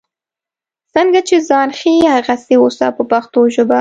[0.95, 3.69] څنګه چې ځان ښیې هغسې اوسه په پښتو ژبه.